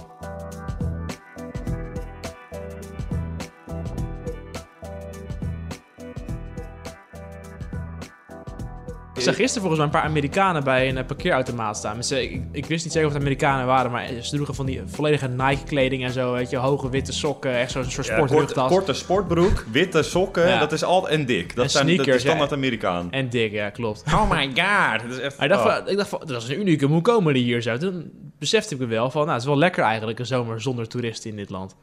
[9.20, 11.98] Ik zag gisteren volgens mij een paar Amerikanen bij een parkeerautomaat staan.
[11.98, 15.28] ik, ik, wist niet zeker of het Amerikanen waren, maar ze droegen van die volledige
[15.28, 16.32] Nike-kleding en zo.
[16.32, 20.72] Weet je, hoge witte sokken, echt zo'n soort ja, korte, korte sportbroek, witte sokken, dat
[20.72, 21.54] is al en dik.
[21.56, 23.10] Dat en zijn sneakers, de standaard Amerikaan.
[23.10, 24.02] En dik, ja, klopt.
[24.06, 25.42] Oh my god, dat is echt...
[25.42, 25.76] ik dacht, oh.
[25.76, 27.76] van, ik dacht van, dat is een unieke, hoe komen die hier zo?
[27.76, 30.88] Toen besefte ik me wel van, nou, het is wel lekker eigenlijk een zomer zonder
[30.88, 31.76] toeristen in dit land.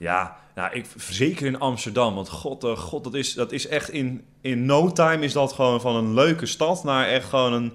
[0.00, 2.14] Ja, nou, ik, zeker in Amsterdam.
[2.14, 5.52] Want god, uh, god dat, is, dat is echt in, in no time is dat
[5.52, 7.72] gewoon van een leuke stad naar echt gewoon een...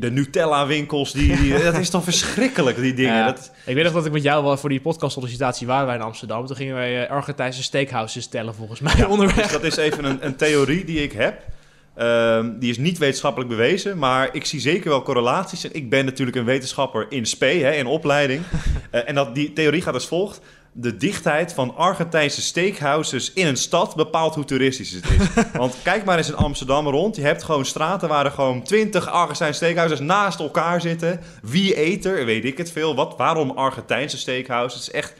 [0.00, 3.14] De Nutella-winkels, die, die, dat is toch verschrikkelijk, die dingen.
[3.14, 3.52] Ja, dat...
[3.66, 6.46] Ik weet nog dat ik met jou wel voor die podcast-sollicitatie waren wij in Amsterdam.
[6.46, 9.36] Toen gingen wij uh, Argentijnse steakhouses tellen, volgens mij, ja, onderweg.
[9.36, 11.42] Dus dat is even een, een theorie die ik heb.
[11.98, 15.64] Um, die is niet wetenschappelijk bewezen, maar ik zie zeker wel correlaties.
[15.64, 18.42] En ik ben natuurlijk een wetenschapper in spe, hè, in opleiding.
[18.92, 20.40] uh, en dat, die theorie gaat als volgt
[20.72, 25.44] de dichtheid van Argentijnse steakhouses in een stad bepaalt hoe toeristisch het is.
[25.52, 27.16] Want kijk maar eens in Amsterdam rond.
[27.16, 31.20] Je hebt gewoon straten waar er gewoon 20 Argentijnse steakhouses naast elkaar zitten.
[31.42, 32.24] Wie eet er?
[32.24, 32.94] Weet ik het veel.
[32.94, 34.80] Wat, waarom Argentijnse steakhouses?
[34.80, 35.14] Het is echt...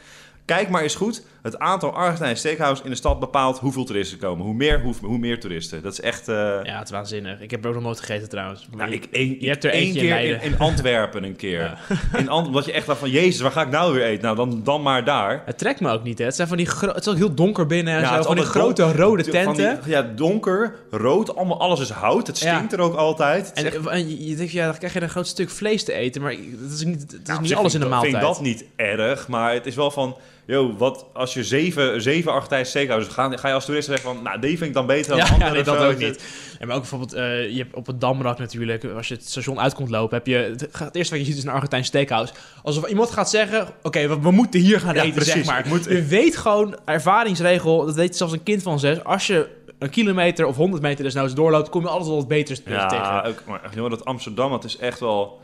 [0.45, 4.45] Kijk maar eens goed het aantal Argentijnse steakhouse in de stad bepaalt hoeveel toeristen komen.
[4.45, 5.81] Hoe meer, hoe, hoe meer toeristen.
[5.81, 6.29] Dat is echt...
[6.29, 6.35] Uh...
[6.63, 7.41] Ja, het is waanzinnig.
[7.41, 8.67] Ik heb er ook nog nooit gegeten trouwens.
[8.75, 11.59] Nou, ik, een, je hebt er één keer in, in, Antwerpen een keer.
[12.11, 12.17] Ja.
[12.17, 14.23] In Ant omdat je echt dacht van, jezus, waar ga ik nou weer eten?
[14.23, 15.41] Nou, dan, dan maar daar.
[15.45, 16.25] Het trekt me ook niet, hè.
[16.25, 18.21] Het, zijn van die het is ook heel donker binnen en ja, zo.
[18.21, 19.79] Van die grote rode tenten.
[19.83, 22.27] Die, ja, donker, rood, allemaal, alles is hout.
[22.27, 23.53] Het stinkt er ook altijd.
[23.53, 23.85] En, echt...
[23.85, 26.21] en, je denkt, ja, dan krijg je een groot stuk vlees te eten.
[26.21, 28.13] Maar het is niet, het is nou, niet alles in de maaltijd.
[28.13, 30.17] Ik vind dat niet erg, maar het is wel van...
[30.51, 34.23] Yo, wat als je zeven zeven Argentijnse steakhouses gaan, ga je als toerist zeggen van,
[34.23, 35.45] nou, die vind ik dan beter dan ja, andere.
[35.45, 36.23] Ja, nee, dat ook niet.
[36.59, 39.59] En maar ook bijvoorbeeld, uh, je hebt op het Damrak natuurlijk, als je het station
[39.59, 42.33] uit komt lopen, heb je, het, het eerste wat je ziet is een Argentijnse steakhouse.
[42.63, 45.65] Alsof iemand gaat zeggen, oké, we, we, moeten hier gaan eten, precies, zeg maar.
[45.67, 45.85] Moet...
[45.85, 50.45] Je weet gewoon, ervaringsregel, dat weet zelfs een kind van zes, als je een kilometer
[50.45, 53.05] of 100 meter desnoods doorloopt, kom je altijd wel wat beters ja, tegen.
[53.05, 55.39] Ja, ook, maar joh, dat Amsterdam, het is echt wel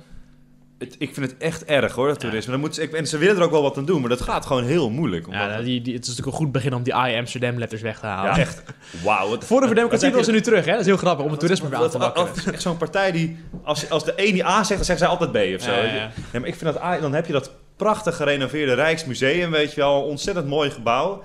[0.80, 2.52] het, ik vind het echt erg hoor, dat toerisme.
[2.52, 4.22] Dan moeten ze, ik, en ze willen er ook wel wat aan doen, maar dat
[4.22, 5.28] gaat gewoon heel moeilijk.
[5.30, 8.00] Ja, die, die, het is natuurlijk een goed begin om die I Amsterdam letters weg
[8.00, 8.32] te halen.
[8.32, 8.64] Ja, echt.
[9.04, 9.40] Wauw.
[9.40, 10.72] Voor de verdemocratie was ze nu terug, hè?
[10.72, 12.26] Dat is heel grappig om het toerisme weer aan te pakken.
[12.26, 15.08] Het is echt zo'n partij die, als, als de ene A zegt, dan zeggen zij
[15.08, 15.72] altijd B of zo.
[15.72, 16.12] Ja, ja.
[16.32, 20.04] maar ik vind dat A, dan heb je dat prachtig gerenoveerde Rijksmuseum, weet je wel.
[20.04, 21.24] Een ontzettend mooi gebouw.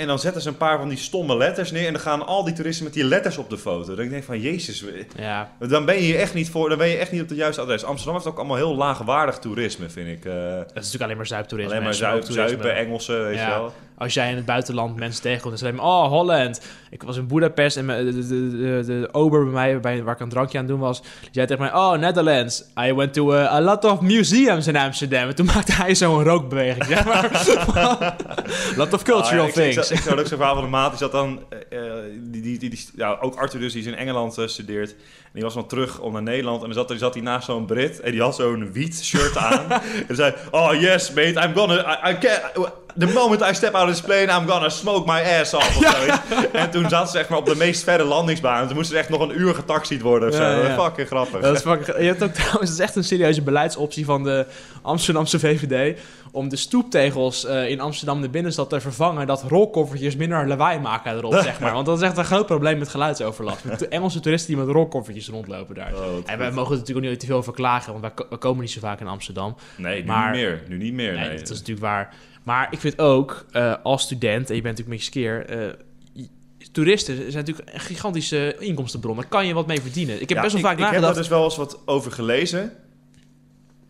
[0.00, 1.86] En dan zetten ze een paar van die stomme letters neer.
[1.86, 3.86] En dan gaan al die toeristen met die letters op de foto.
[3.86, 4.84] Dan denk ik van, jezus.
[5.16, 5.52] Ja.
[5.58, 6.68] Dan ben je hier echt niet voor.
[6.68, 7.84] Dan ben je echt niet op het juiste adres.
[7.84, 10.24] Amsterdam heeft ook allemaal heel laagwaardig toerisme, vind ik.
[10.24, 11.72] Uh, dat is natuurlijk alleen maar zuiptoerisme.
[11.72, 13.72] Alleen maar zuip, zuipen, Engelsen, weet je wel.
[14.00, 16.60] Als jij in het buitenland mensen tegenkomt, dan zeg je, oh, Holland.
[16.90, 20.20] Ik was in Budapest en de, de, de, de, ober bij mij, bij, waar ik
[20.20, 22.64] een drankje aan doen was, die zei tegen mij, oh, Netherlands.
[22.78, 25.28] I went to a, a lot of museums in Amsterdam.
[25.28, 28.16] En toen maakte hij zo'n rookbeweging, zeg maar.
[28.76, 29.90] lot of cultural ah, things.
[29.90, 31.80] Ik, ik, ik ook zo'n verhaal van de maat, die zat dan, uh,
[32.20, 34.90] die, die, die, ja, ook Arthur dus, die is in Engeland uh, studeert.
[35.30, 36.62] En die was dan terug om naar Nederland.
[36.62, 38.00] En dan zat, zat hij naast zo'n Brit.
[38.00, 39.66] En die had zo'n wiet shirt aan.
[40.08, 41.74] en zei: Oh yes, mate, I'm gonna.
[41.74, 42.42] I, I can't,
[42.96, 45.76] the moment I step out of this plane, I'm gonna smoke my ass off.
[45.76, 46.52] Of.
[46.52, 48.66] En toen zat ze echt maar op de meest verre landingsbaan.
[48.66, 50.82] Toen moesten ze echt nog een uur getaxied worden of zo.
[50.82, 51.40] Fucking grappig.
[51.40, 54.46] Dat is fucking, je hebt ook trouwens, dat is echt een serieuze beleidsoptie van de
[54.82, 55.98] Amsterdamse VVD
[56.32, 61.16] om de stoeptegels uh, in Amsterdam de binnenstad te vervangen, dat rolkoffertjes minder lawaai maken
[61.16, 61.72] erop, zeg maar.
[61.72, 63.64] Want dat is echt een groot probleem met geluidsoverlast.
[63.64, 65.94] Met Engelse toeristen die met rolkoffertjes rondlopen daar.
[65.94, 68.70] Oh, en wij mogen het natuurlijk ook niet te veel verklagen, want wij, komen niet
[68.70, 69.56] zo vaak in Amsterdam.
[69.76, 70.62] Nee, nu maar, niet meer.
[70.68, 71.12] Nu niet meer.
[71.12, 72.14] Nee, dat is natuurlijk waar.
[72.42, 75.60] Maar ik vind ook, uh, als student, en je bent natuurlijk met je keer...
[75.60, 75.72] Uh,
[76.72, 79.16] toeristen zijn natuurlijk een gigantische inkomstenbron.
[79.16, 80.20] Daar kan je wat mee verdienen.
[80.20, 81.02] Ik heb best wel vaak ik nagedacht...
[81.02, 82.72] Ik heb er dus wel eens wat over gelezen.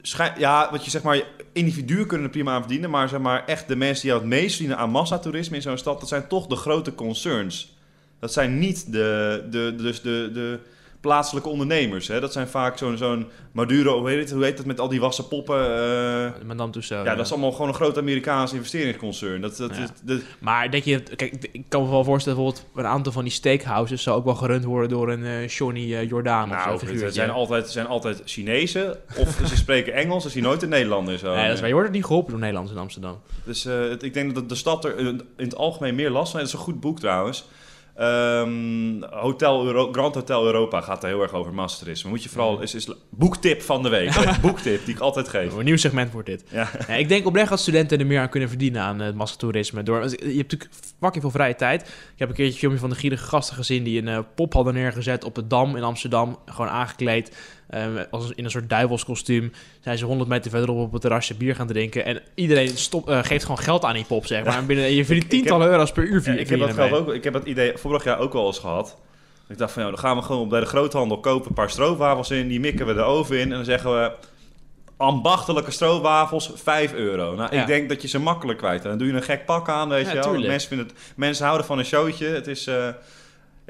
[0.02, 3.44] Schijn, ja, wat je zeg maar, individuen kunnen er prima aan verdienen, maar zeg maar
[3.44, 6.46] echt de mensen die het meest verdienen aan massatoerisme in zo'n stad, dat zijn toch
[6.46, 7.78] de grote concerns.
[8.18, 10.58] Dat zijn niet de, de, dus de, de,
[11.00, 12.08] plaatselijke ondernemers.
[12.08, 12.20] Hè?
[12.20, 15.00] Dat zijn vaak zo'n zo'n Maduro, hoe heet, het, hoe heet het met al die
[15.00, 15.56] wassen poppen?
[15.56, 17.08] Uh, Madame Tussauds.
[17.08, 19.40] Ja, dat is allemaal gewoon een groot Amerikaans investeringsconcern.
[19.40, 19.70] Dat, dat,
[20.06, 23.32] is, Maar denk je, kijk, ik kan me wel voorstellen, bijvoorbeeld een aantal van die
[23.32, 27.04] steakhouses zou ook wel gerund worden door een uh, Johnny uh, Jordaan nou, of zo.
[27.04, 31.18] Het zijn altijd, zijn altijd Chinezen of ze spreken Engels, ze zien nooit een Nederlander.
[31.18, 31.34] Zo.
[31.34, 33.20] Nee, dat is, maar je wordt het niet geholpen door Nederlanders in Amsterdam.
[33.44, 36.52] Dus het, ik denk dat de stad er in het algemeen meer last van heeft.
[36.52, 37.44] Dat is een goed boek trouwens.
[38.00, 42.10] Um, Hotel Euro Grand Hotel Europa gaat er heel erg over masstoerisme.
[42.10, 42.60] Moet je vooral...
[42.60, 44.12] Is, is boektip van de week.
[44.42, 45.54] boektip die ik altijd geef.
[45.54, 46.44] Een nieuw segment wordt dit.
[46.50, 46.70] Ja.
[46.88, 46.94] ja.
[46.94, 49.82] ik denk oprecht dat studenten er meer aan kunnen verdienen aan het massatoerisme.
[49.82, 51.82] Door, je hebt natuurlijk fucking veel vrije tijd.
[51.82, 53.84] Ik heb een keertje een filmpje van de gierige gasten gezien...
[53.84, 56.38] die een uh, pop hadden neergezet op de Dam in Amsterdam.
[56.46, 57.36] Gewoon aangekleed.
[57.74, 61.54] Um, als in een soort duivelskostuum zijn ze 100 meter verderop op het terrasje bier
[61.54, 62.04] gaan drinken.
[62.04, 64.56] En iedereen stop, uh, geeft gewoon geld aan die pop, zeg maar.
[64.56, 66.22] En binnen, je verdient tientallen euro's per uur.
[66.24, 68.58] Ja, ik, heb dat geld ook, ik heb dat idee vorig jaar ook wel eens
[68.58, 68.96] gehad.
[69.48, 72.30] Ik dacht van, ja, dan gaan we gewoon bij de groothandel kopen een paar stroopwafels
[72.30, 72.48] in.
[72.48, 74.12] Die mikken we de oven in en dan zeggen we
[74.96, 77.34] ambachtelijke stroopwafels, 5 euro.
[77.34, 78.82] Nou, ik denk dat je ze makkelijk kwijt.
[78.82, 80.40] Dan doe je een gek pak aan, weet je wel.
[80.40, 82.26] Mensen, vinden het, mensen houden van een showtje.
[82.26, 82.66] Het is...
[82.66, 82.88] Uh,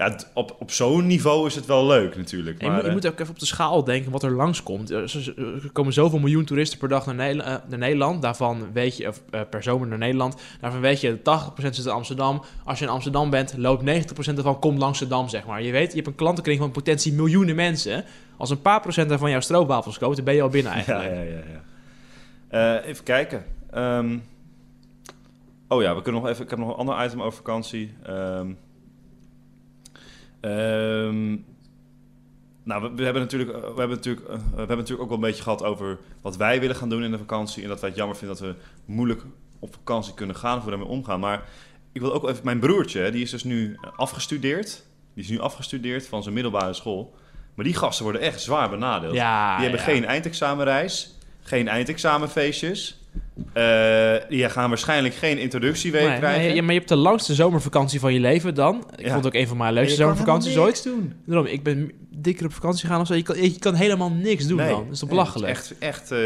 [0.01, 2.63] ja, op, op zo'n niveau is het wel leuk natuurlijk.
[2.63, 4.91] Maar, je, moet, je, moet, ook even op de schaal denken wat er langskomt.
[4.91, 7.69] Er komen zoveel miljoen toeristen per dag naar, Nederland.
[7.69, 8.23] Naar Nederland.
[8.23, 10.37] Daarvan weet je, of per zomer naar Nederland.
[10.61, 11.23] Daarvan weet je, 80%
[11.57, 12.43] zit in Amsterdam.
[12.65, 13.85] Als je in Amsterdam bent, loopt 90%
[14.37, 15.63] ervan komt langs de Dam, zeg maar.
[15.63, 18.05] Je weet, je hebt een klantenkring van potentie miljoenen mensen.
[18.37, 21.05] Als een paar procent daarvan jouw stroopwafels koopt, dan ben je al binnen eigenlijk.
[21.05, 21.43] Ja, ja, ja.
[22.51, 22.79] ja.
[22.79, 23.45] Uh, even kijken.
[23.75, 24.23] Um,
[25.69, 26.45] oh ja, we kunnen nog even.
[26.45, 27.95] Ik heb nog een ander item over vakantie.
[28.09, 28.59] Um,
[30.41, 31.37] Ehm,
[32.63, 35.25] nou, we, hebben natuurlijk, eh, we, hebben natuurlijk, uh, we hebben natuurlijk ook wel een
[35.25, 37.63] beetje gehad over wat wij willen gaan doen in de vakantie.
[37.63, 39.23] En dat wij het jammer vinden dat we moeilijk
[39.59, 41.21] op vakantie kunnen gaan of we daarmee omgaan.
[41.21, 41.43] Maar
[41.93, 44.85] ik wil ook even, mijn broertje, die is dus nu afgestudeerd.
[45.15, 47.15] Die is nu afgestudeerd van zijn middelbare school.
[47.55, 49.15] Maar die gasten worden echt zwaar benadeeld.
[49.15, 53.00] Ja, die hebben geen eindexamenreis, geen eindexamenfeestjes.
[53.55, 56.53] Uh, die gaan waarschijnlijk geen introductieweek nee, krijgen.
[56.53, 58.85] Nee, maar je hebt de langste zomervakantie van je leven dan.
[58.97, 60.83] Ik vond het ook een van mijn leukste zomervakanties ooit.
[60.83, 61.13] doen.
[61.27, 63.15] Daarom, ik ben dikker op vakantie gegaan of zo.
[63.15, 64.69] Je kan, je kan helemaal niks doen dan.
[64.69, 65.51] Dat is toch belachelijk?
[65.51, 66.19] echt, echt uh,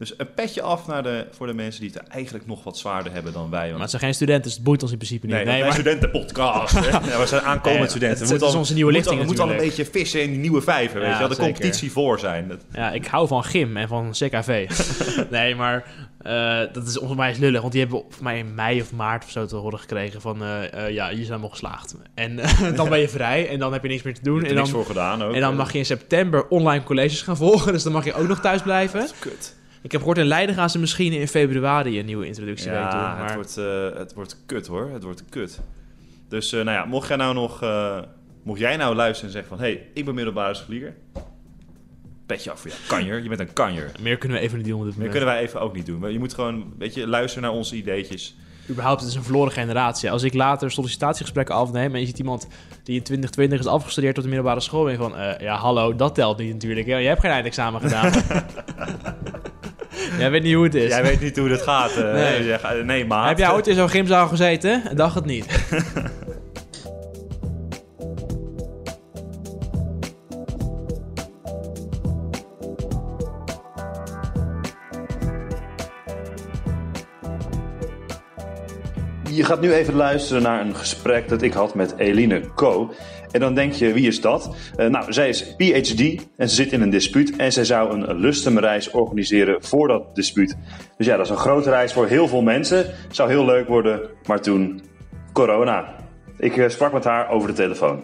[0.00, 3.12] dus een petje af naar de, voor de mensen die het eigenlijk nog wat zwaarder
[3.12, 3.60] hebben dan wij.
[3.60, 3.72] Want...
[3.72, 5.34] Maar het zijn geen studenten, dus het boeit ons in principe niet.
[5.34, 5.72] Nee, nee maar...
[5.72, 6.74] studentenpodcast.
[6.90, 8.18] ja, we zijn aankomend studenten.
[8.18, 10.62] Het, we moeten onze nieuwe lichting We moeten al een beetje vissen in die nieuwe
[10.62, 11.00] vijver.
[11.00, 12.48] Ja, weet je wel, de competitie voor zijn.
[12.48, 12.58] Dat...
[12.72, 14.70] Ja, ik hou van gym en van CKV.
[15.30, 15.84] nee, maar
[16.22, 17.60] uh, dat is volgens mij lullig.
[17.60, 20.42] Want die hebben voor mij in mei of maart of zo te horen gekregen van...
[20.42, 21.94] Uh, uh, ja, je zijn nog geslaagd.
[22.14, 22.40] En
[22.76, 24.44] dan ben je vrij en dan heb je niks meer te doen.
[24.44, 25.34] en dan, voor gedaan ook.
[25.34, 27.72] En dan mag je in september online colleges gaan volgen.
[27.72, 29.00] Dus dan mag je ook nog thuis blijven.
[29.00, 29.58] Dat is kut.
[29.82, 33.00] Ik heb gehoord in Leiden gaan ze misschien in februari een nieuwe introductie ja, doen.
[33.00, 33.24] Maar...
[33.24, 34.90] Het, wordt, uh, het wordt kut hoor.
[34.92, 35.60] Het wordt kut.
[36.28, 37.62] Dus uh, nou ja, mocht jij nou nog...
[37.62, 37.98] Uh,
[38.42, 39.66] mocht jij nou luisteren en zeggen van...
[39.66, 40.94] Hé, hey, ik ben middelbare vlieger.
[42.26, 42.82] Petje af voor jou.
[42.88, 43.22] Kanjer.
[43.22, 43.92] Je bent een kanjer.
[44.00, 44.92] Meer kunnen we even niet doen.
[44.96, 46.12] Meer kunnen wij even ook niet doen.
[46.12, 48.36] Je moet gewoon een beetje luisteren naar onze ideetjes.
[48.70, 50.10] Überhaupt, het is een verloren generatie.
[50.10, 52.48] Als ik later sollicitatiegesprekken afneem en je ziet iemand
[52.82, 56.14] die in 2020 is afgestudeerd op de middelbare school, ben je van, ja hallo, dat
[56.14, 56.86] telt niet natuurlijk.
[56.86, 58.12] Je hebt geen eindexamen gedaan.
[60.18, 60.88] Jij weet niet hoe het is.
[60.88, 61.90] Jij weet niet hoe dat gaat.
[61.98, 62.42] Uh, nee.
[62.42, 63.28] nee, nee maat.
[63.28, 65.46] Heb jij ooit in zo'n gymzaal gezeten en dacht het niet?
[79.32, 82.92] Je gaat nu even luisteren naar een gesprek dat ik had met Eline Co.
[83.30, 84.54] En dan denk je, wie is dat?
[84.76, 87.36] Uh, nou, zij is PhD en ze zit in een dispuut.
[87.36, 90.56] En zij zou een lustumreis organiseren voor dat dispuut.
[90.96, 92.86] Dus ja, dat is een grote reis voor heel veel mensen.
[93.10, 94.82] Zou heel leuk worden, maar toen
[95.32, 95.94] corona.
[96.38, 98.02] Ik uh, sprak met haar over de telefoon.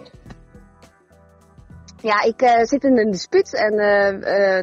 [2.03, 3.75] Ja, ik uh, zit in een dispuut en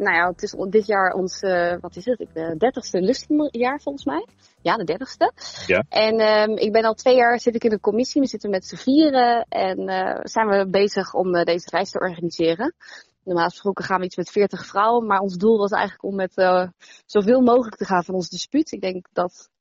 [0.02, 1.40] nou ja, het is dit jaar ons,
[1.80, 4.26] wat is het, dertigste lustumjaar volgens mij
[4.64, 5.32] ja, de dertigste.
[5.68, 5.84] Ja.
[5.90, 8.22] En um, ik ben al twee jaar zit ik in een commissie.
[8.22, 12.00] We zitten met z'n vieren en uh, zijn we bezig om uh, deze reis te
[12.00, 12.76] organiseren.
[13.24, 16.38] Normaal gesproken gaan we iets met 40 vrouwen, maar ons doel was eigenlijk om met
[16.38, 16.68] uh,
[17.06, 18.72] zoveel mogelijk te gaan van ons dispuut.
[18.72, 19.52] Ik denk dat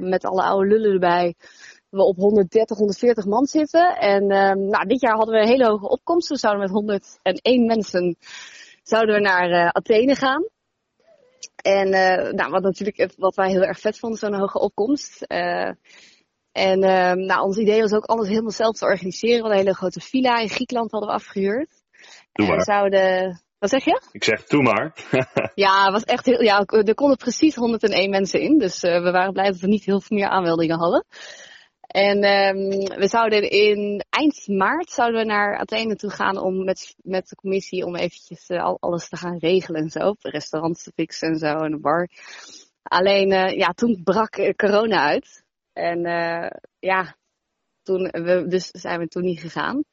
[0.00, 1.34] met alle oude lullen erbij
[1.94, 3.96] we op 130, 140 man zitten.
[3.96, 6.28] En um, nou, dit jaar hadden we een hele hoge opkomst.
[6.28, 8.16] We zouden met 101 mensen
[8.82, 10.48] zouden we naar Athene gaan.
[11.56, 15.24] En uh, nou, wat natuurlijk wat wij heel erg vet vonden, zo'n hoge opkomst.
[15.28, 15.70] Uh,
[16.52, 19.36] en uh, nou, ons idee was ook alles helemaal zelf te organiseren.
[19.36, 21.82] We hadden een hele grote villa in Griekenland hadden we afgehuurd.
[22.32, 22.56] Doe maar.
[22.56, 23.42] En zouden...
[23.58, 24.02] Wat zeg je?
[24.12, 24.92] Ik zeg, doe maar.
[25.54, 28.58] ja, was echt heel, ja, er konden precies 101 mensen in.
[28.58, 31.04] Dus we waren blij dat we niet heel veel meer aanmeldingen hadden.
[31.94, 36.94] En um, we zouden in eind maart zouden we naar Athene toe gaan om met,
[37.02, 40.14] met de commissie om eventjes uh, al, alles te gaan regelen en zo.
[40.20, 42.08] Restaurants te fixen en zo en een bar.
[42.82, 45.44] Alleen uh, ja, toen brak uh, corona uit.
[45.72, 46.00] En
[46.78, 47.16] ja,
[47.82, 49.84] toen we, dus zijn we toen niet gegaan.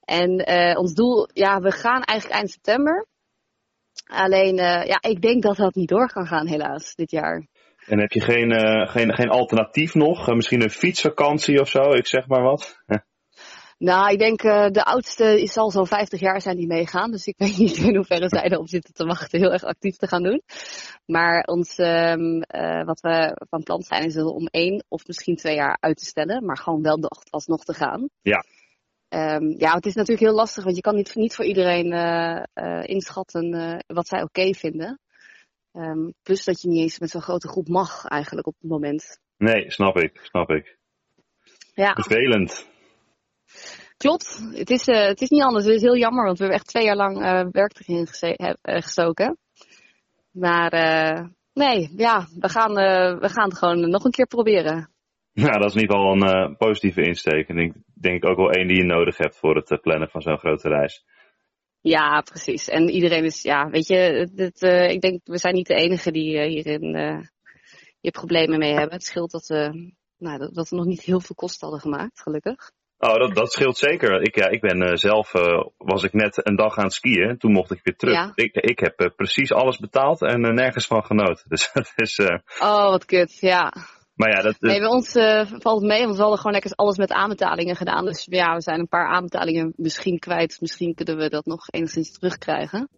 [0.00, 3.06] En ons doel, ja, we gaan eigenlijk eind september.
[4.04, 7.46] Alleen ja, ik denk dat dat niet door kan gaan helaas dit jaar.
[7.86, 10.28] En heb je geen, uh, geen, geen alternatief nog?
[10.28, 12.82] Uh, misschien een fietsvakantie of zo, ik zeg maar wat.
[13.78, 17.10] nou, ik denk uh, de oudste is al zo'n 50 jaar zijn die meegaan.
[17.10, 20.06] Dus ik weet niet in hoeverre zij erop zitten te wachten heel erg actief te
[20.06, 20.42] gaan doen.
[21.06, 22.38] Maar ons, um,
[22.84, 26.44] wat we van plan zijn is om één of misschien twee jaar uit te stellen.
[26.44, 26.98] Maar gewoon wel
[27.30, 28.08] alsnog te gaan.
[28.22, 28.44] Ja.
[29.08, 31.92] Um, ja, het is natuurlijk heel lastig, want je kan niet, niet voor iedereen
[32.82, 33.50] inschatten
[33.86, 34.98] wat zij oké okay vinden.
[35.76, 39.20] Um, plus dat je niet eens met zo'n grote groep mag eigenlijk op het moment.
[39.36, 40.78] Nee, snap ik, snap ik.
[41.74, 41.92] Ja.
[41.94, 42.68] Vervelend.
[43.96, 45.64] Klopt, het is, uh, het is niet anders.
[45.64, 48.52] Het is heel jammer, want we hebben echt twee jaar lang uh, werk erin uh,
[48.62, 49.38] gestoken.
[50.30, 50.70] Maar
[51.52, 52.74] nee, ja, we gaan,
[53.18, 54.88] we gaan het gewoon nog een keer proberen.
[55.32, 57.48] Nou, dat is in ieder geval een positieve insteek.
[57.48, 60.38] En ik denk ook wel één die je nodig hebt voor het plannen van zo'n
[60.38, 61.04] grote reis.
[61.86, 62.68] Ja, precies.
[62.68, 66.34] En iedereen is, ja, weet je, uh, ik denk, we zijn niet de enige die
[66.34, 67.20] uh, hierin uh,
[68.00, 68.92] je problemen mee hebben.
[68.92, 69.48] Het scheelt dat,
[70.18, 72.70] nou, dat, dat, we nog niet heel veel kosten hadden gemaakt, gelukkig.
[72.98, 74.22] Oh, dat, dat scheelt zeker.
[74.22, 75.32] Ik, ja, ik ben zelf,
[75.76, 77.38] was ik net een dag aan het skiën.
[77.38, 78.14] Toen mocht ik weer terug.
[78.14, 78.32] Ja.
[78.34, 81.44] Ik, ik heb precies alles betaald en nergens van genoten.
[81.48, 82.18] Dus dat is...
[82.58, 83.72] Oh, wat kut, ja.
[84.14, 86.72] Maar ja, dat, Nee, bij ons uh, valt het mee, want we hadden gewoon lekker
[86.74, 88.04] alles met aanbetalingen gedaan.
[88.04, 90.60] Dus ja, we zijn een paar aanbetalingen misschien kwijt.
[90.60, 92.88] Misschien kunnen we dat nog enigszins terugkrijgen.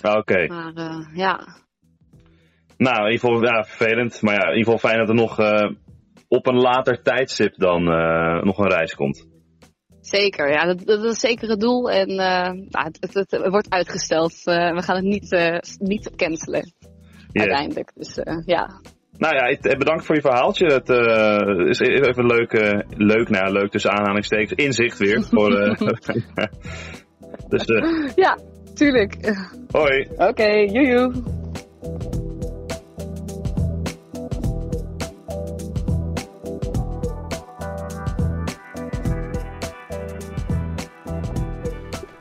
[0.00, 0.32] Ah, oké.
[0.32, 0.46] Okay.
[0.46, 1.56] Maar uh, ja.
[2.76, 4.22] Nou, in ieder geval ja, vervelend.
[4.22, 5.70] Maar ja, in ieder geval fijn dat er nog uh,
[6.28, 7.84] op een later tijdstip dan
[8.44, 9.26] nog een reis komt.
[10.00, 11.90] Zeker, ja, dat, dat is zeker het doel.
[11.90, 14.42] En nou, het, het, het, wordt uitgesteld.
[14.44, 16.72] we gaan het niet, niet cancelen.
[17.32, 17.92] Uiteindelijk.
[17.94, 18.80] Dus ja.
[19.18, 20.66] Nou ja, bedankt voor je verhaaltje.
[20.66, 25.22] Het uh, is even leuk, uh, leuk, nou leuk tussen aanhalingstekens, inzicht weer.
[25.22, 25.78] voor, uh,
[27.48, 27.64] dus,
[28.14, 28.38] ja,
[28.74, 29.34] tuurlijk.
[29.70, 30.08] Hoi.
[30.10, 31.12] Oké, okay, joejoe.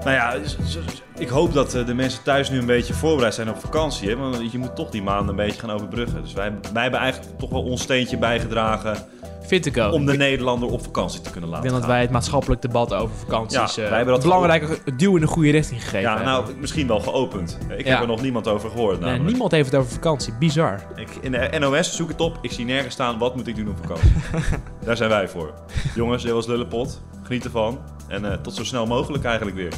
[0.04, 0.38] Nou ja,
[1.24, 4.10] ik hoop dat eh, de mensen thuis nu een beetje voorbereid zijn op vakantie.
[4.10, 4.16] Hè?
[4.16, 6.22] Want je moet toch die maanden een beetje gaan overbruggen.
[6.22, 8.98] Dus wij, wij hebben eigenlijk toch wel ons steentje bijgedragen.
[9.42, 9.94] Vind ik ook.
[9.94, 12.94] Om de Nederlander op vakantie te kunnen laten Ik denk dat wij het maatschappelijk debat
[12.94, 13.76] over vakanties...
[13.76, 16.88] Ja, uh, wij hebben dat belangrijk duw in de goede richting gegeven Ja, nou, misschien
[16.88, 17.58] wel geopend.
[17.78, 20.34] Ik heb er nog niemand over gehoord nee, niemand heeft het over vakantie.
[20.40, 20.80] Bizar.
[20.96, 22.38] Ik, in de NOS zoek het op.
[22.42, 24.12] Ik zie nergens staan, wat moet ik doen op vakantie?
[24.86, 25.54] Daar zijn wij voor.
[25.96, 27.02] Jongens, dit was Lullepot.
[27.24, 27.80] Geniet ervan.
[28.08, 29.74] En uh, tot zo snel mogelijk eigenlijk weer.